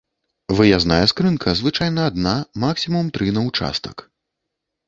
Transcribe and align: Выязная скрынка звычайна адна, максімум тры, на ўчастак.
Выязная 0.59 1.03
скрынка 1.11 1.53
звычайна 1.59 2.01
адна, 2.13 2.33
максімум 2.65 3.05
тры, 3.19 3.27
на 3.37 3.41
ўчастак. 3.49 3.97